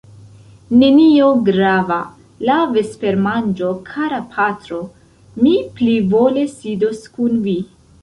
[0.83, 1.97] Nenio grava,
[2.49, 4.83] la vespermanĝo, kara patro;
[5.45, 7.59] mi plivole sidos kun vi.